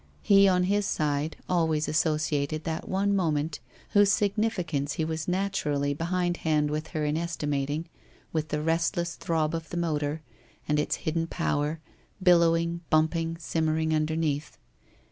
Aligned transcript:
He, 0.23 0.47
on 0.47 0.63
his 0.63 0.87
side, 0.87 1.37
always 1.47 1.87
associated 1.87 2.63
that 2.63 2.89
one 2.89 3.15
moment, 3.15 3.59
whose 3.91 4.11
significance 4.11 4.93
he 4.93 5.05
was 5.05 5.27
naturally 5.27 5.93
behindhand 5.93 6.71
with 6.71 6.87
her 6.87 7.05
in 7.05 7.15
estimating, 7.17 7.85
with 8.33 8.47
the 8.49 8.63
restless 8.63 9.13
throb 9.15 9.53
of 9.53 9.69
the 9.69 9.77
motor, 9.77 10.23
and 10.67 10.79
its 10.79 10.95
hidden 11.05 11.27
power, 11.27 11.81
billowing, 12.19 12.81
bumping, 12.89 13.37
simmering 13.39 13.93
underneath. 13.93 14.57